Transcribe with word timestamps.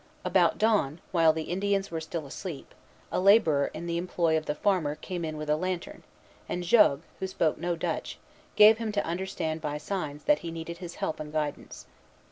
About 0.25 0.57
dawn, 0.57 0.99
while 1.11 1.31
the 1.31 1.43
Indians 1.43 1.91
were 1.91 2.01
still 2.01 2.25
asleep, 2.25 2.73
a 3.11 3.19
laborer 3.19 3.69
in 3.71 3.85
the 3.85 3.99
employ 3.99 4.35
of 4.35 4.47
the 4.47 4.55
farmer 4.55 4.95
came 4.95 5.23
in 5.23 5.37
with 5.37 5.47
a 5.47 5.55
lantern, 5.55 6.01
and 6.49 6.63
Jogues, 6.63 7.03
who 7.19 7.27
spoke 7.27 7.59
no 7.59 7.75
Dutch, 7.75 8.17
gave 8.55 8.79
him 8.79 8.91
to 8.93 9.05
understand 9.05 9.61
by 9.61 9.77
signs 9.77 10.23
that 10.23 10.39
he 10.39 10.49
needed 10.49 10.79
his 10.79 10.95
help 10.95 11.19
and 11.19 11.31
guidance. 11.31 11.85